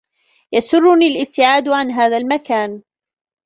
يسرّني 0.53 1.07
الابتعاد 1.07 1.67
عن 1.67 1.91
هذا 1.91 2.17
المكان. 2.17 2.81